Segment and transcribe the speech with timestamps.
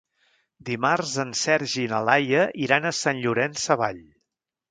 [0.69, 4.01] Dimarts en Sergi i na Laia iran a Sant Llorenç Savall.